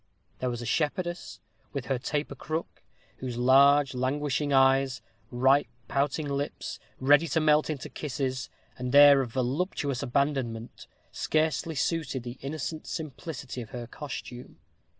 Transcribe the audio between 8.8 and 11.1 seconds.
air of voluptuous abandonment,